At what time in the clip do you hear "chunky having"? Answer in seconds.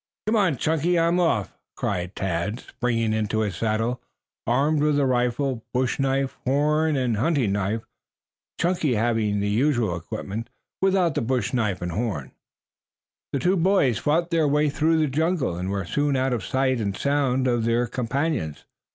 8.59-9.41